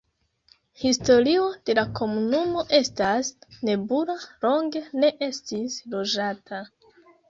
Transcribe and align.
Historio 0.83 1.43
de 1.69 1.75
la 1.81 1.83
komunumo 1.99 2.65
estas 2.79 3.31
nebula, 3.71 4.19
longe 4.49 4.87
ne 5.01 5.17
estis 5.33 5.83
loĝata. 5.97 6.69